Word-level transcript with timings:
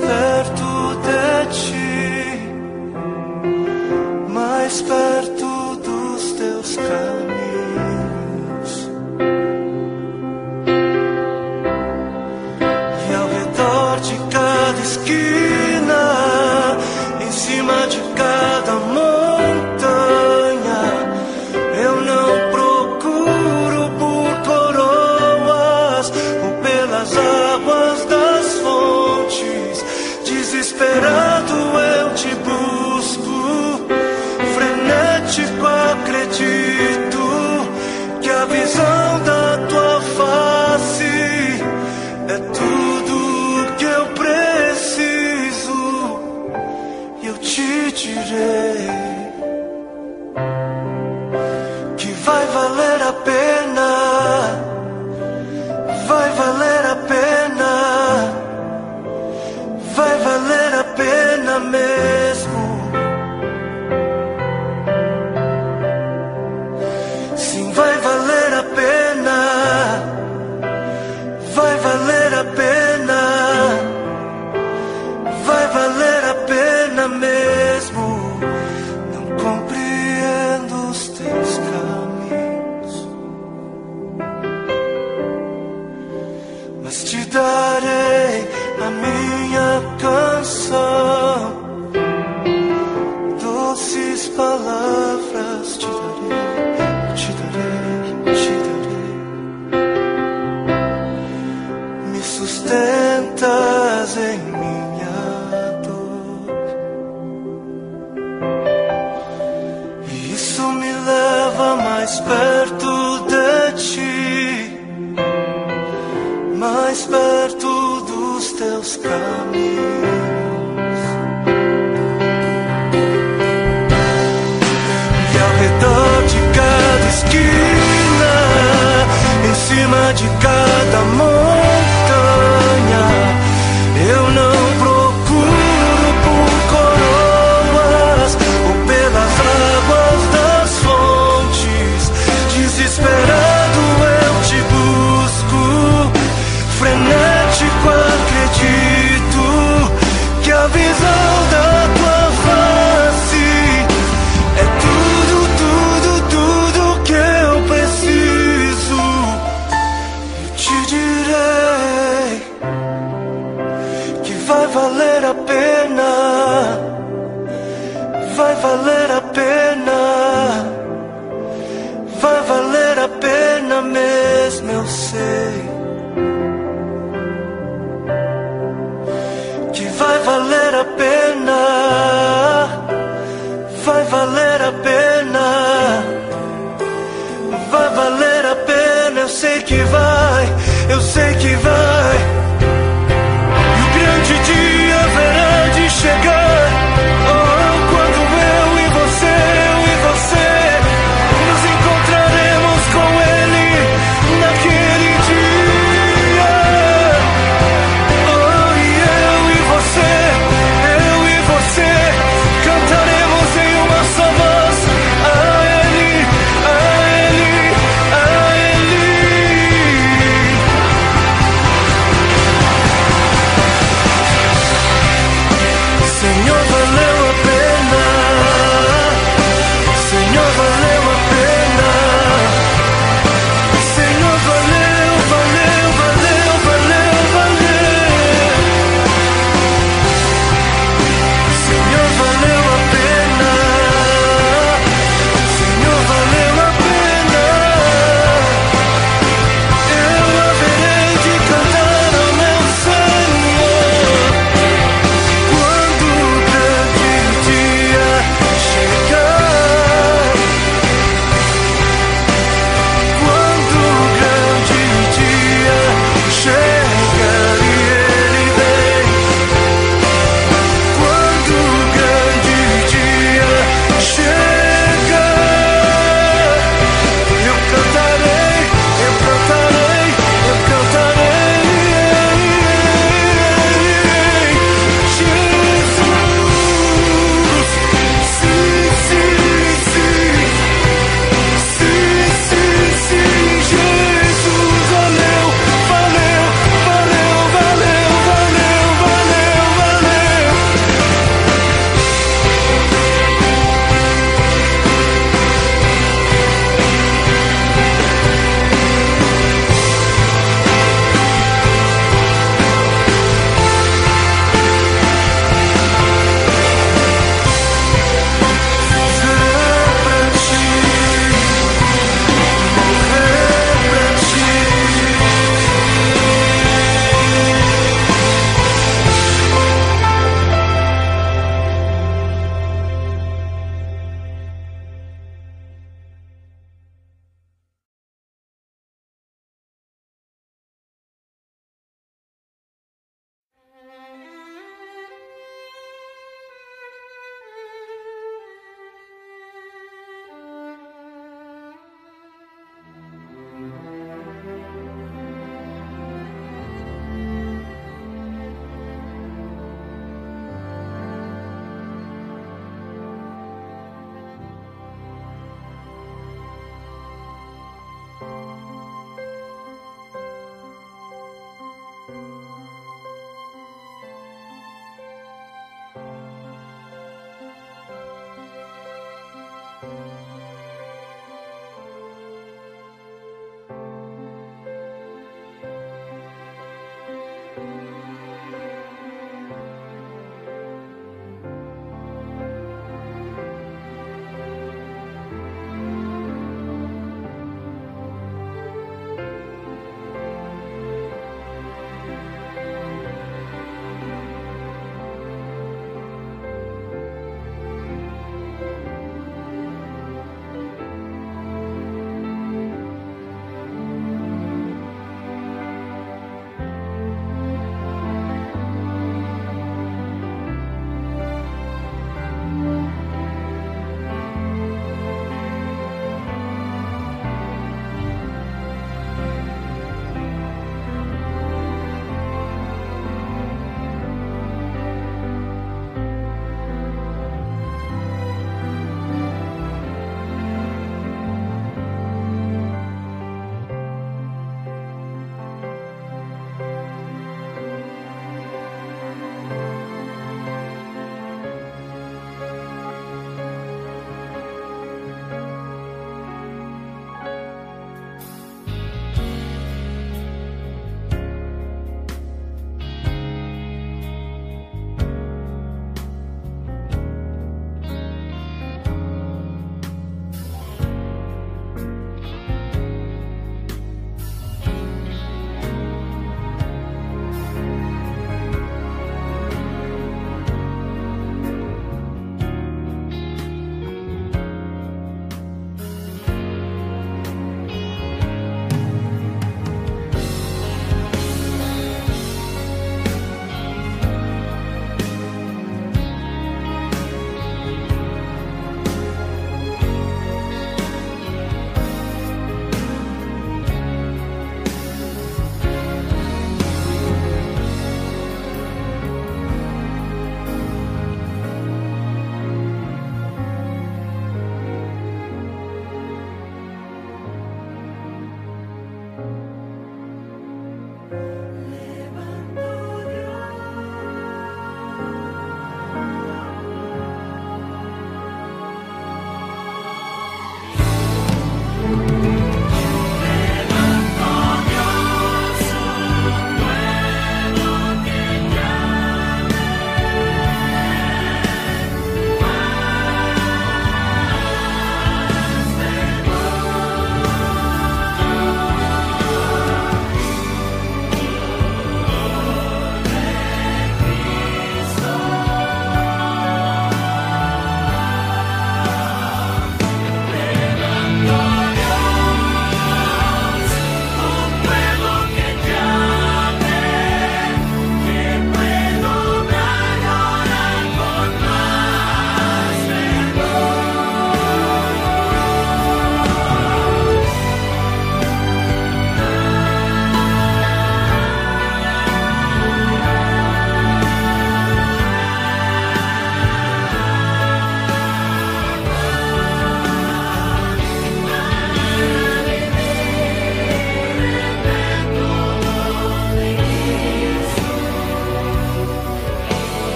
leva 0.00 0.25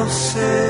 meu 0.00 0.08
ser. 0.08 0.69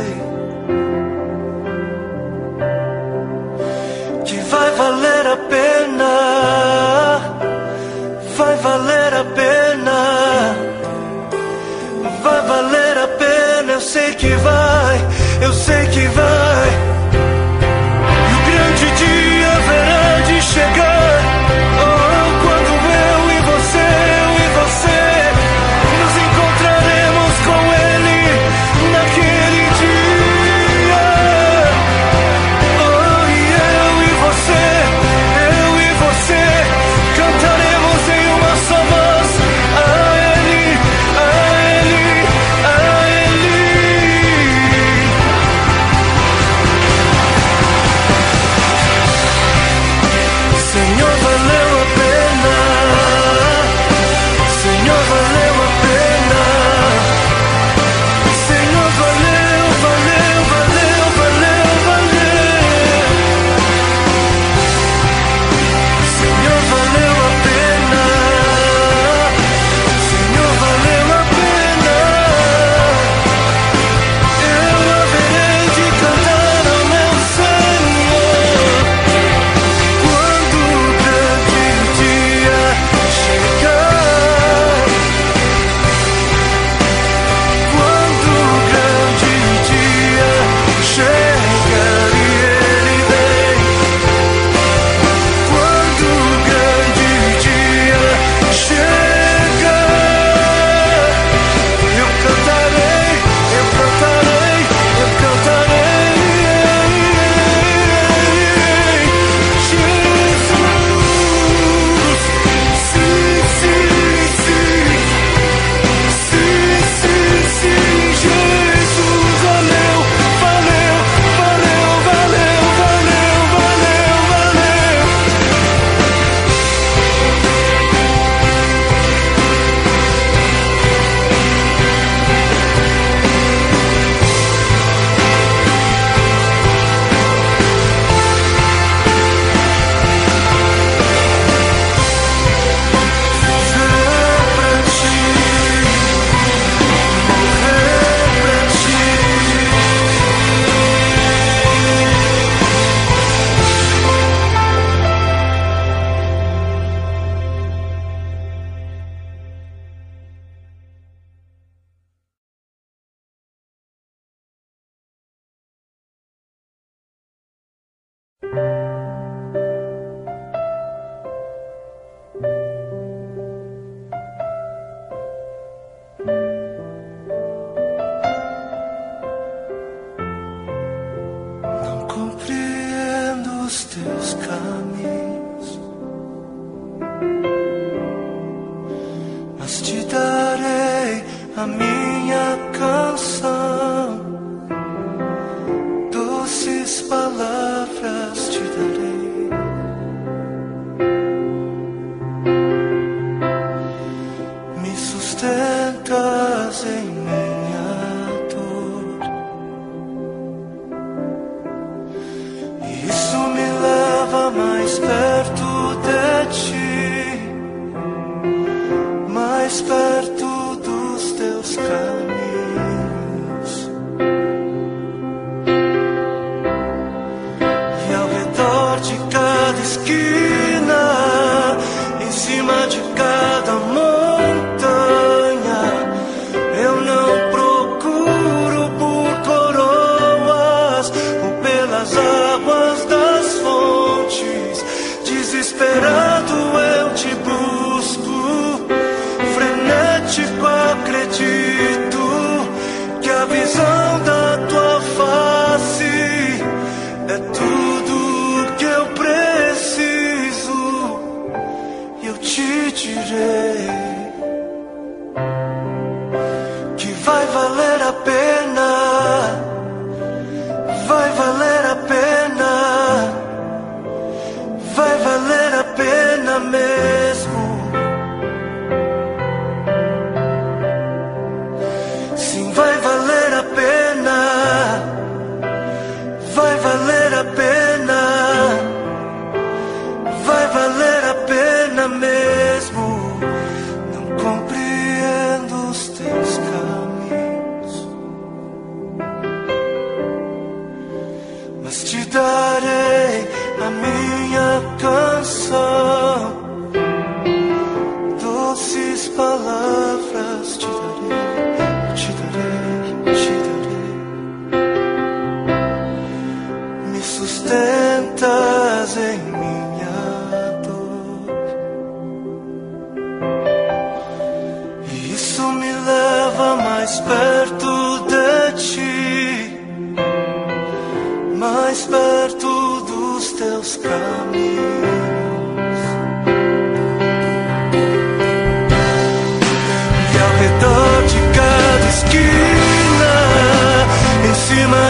Jesus. 263.23 263.60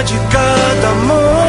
De 0.02 0.18
cada 0.30 0.94
montanha, 0.94 1.39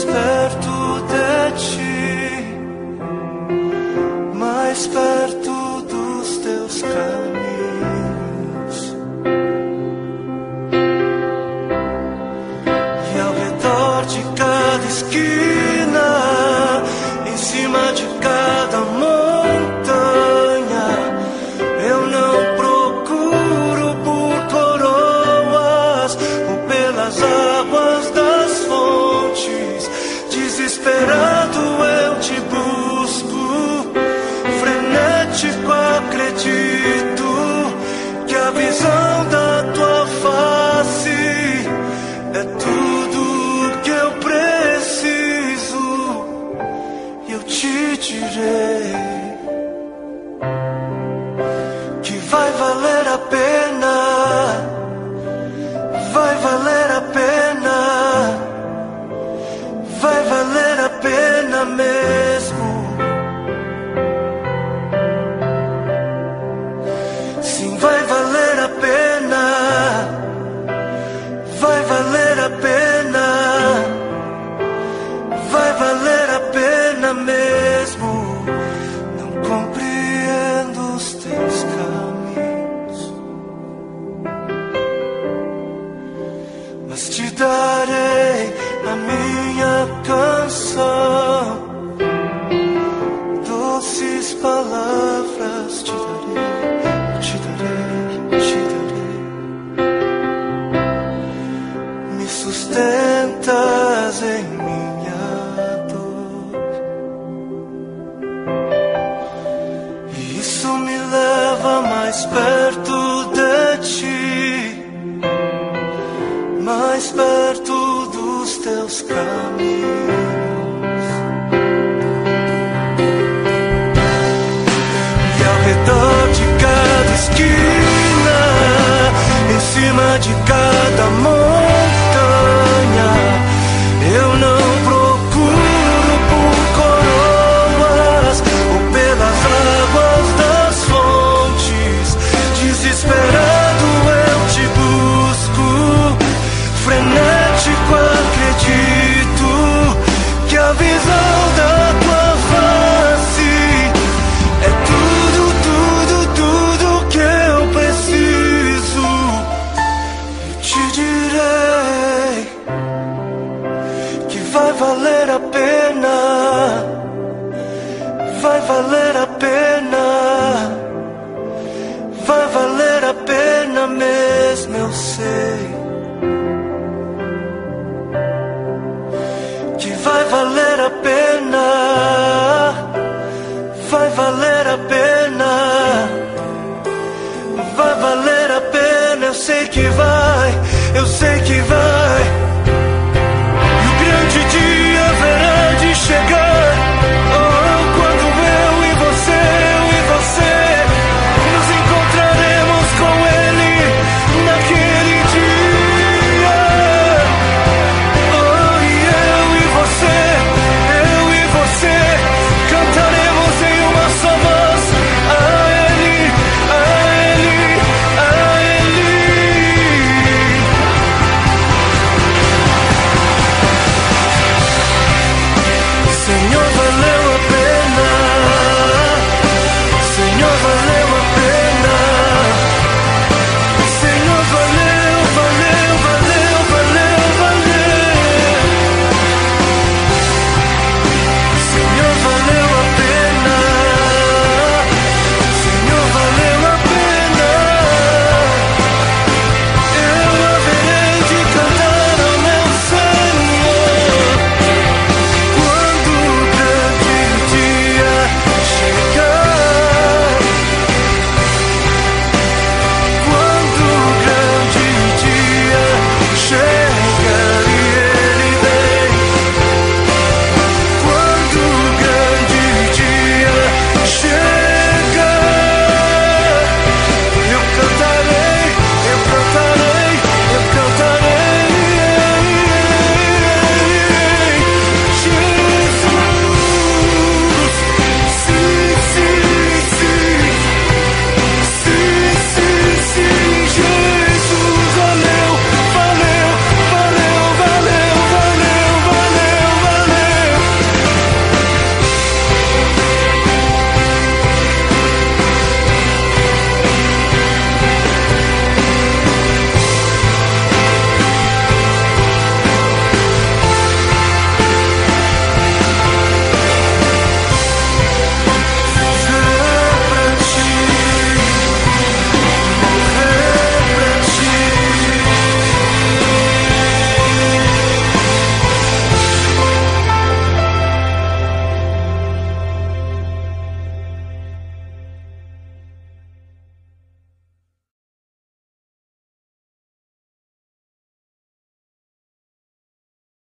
desperto 0.00 1.00
de 1.08 1.52
ti. 1.58 1.89
Darei 87.40 87.99